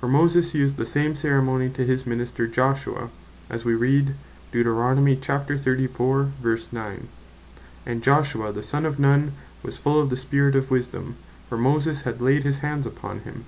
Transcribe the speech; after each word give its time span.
For 0.00 0.06
Moses 0.06 0.54
used 0.54 0.76
the 0.76 0.84
same 0.84 1.14
ceremony 1.14 1.70
to 1.70 1.86
his 1.86 2.04
Minister 2.06 2.46
Joshua, 2.46 3.08
as 3.48 3.64
wee 3.64 3.72
read 3.72 4.14
Deuteronomy 4.52 5.14
34. 5.16 6.32
ver. 6.42 6.58
9. 6.70 7.08
"And 7.86 8.02
Joshua 8.02 8.52
the 8.52 8.62
son 8.62 8.84
of 8.84 8.98
Nun 8.98 9.32
was 9.62 9.78
full 9.78 9.98
of 9.98 10.10
the 10.10 10.16
Spirit 10.18 10.56
of 10.56 10.70
Wisdome; 10.70 11.14
for 11.48 11.56
Moses 11.56 12.02
had 12.02 12.20
laid 12.20 12.42
his 12.44 12.58
hands 12.58 12.84
upon 12.84 13.20
him." 13.20 13.46